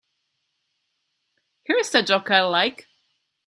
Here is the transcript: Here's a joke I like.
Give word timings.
Here's 1.63 1.93
a 1.93 2.01
joke 2.01 2.31
I 2.31 2.41
like. 2.41 2.87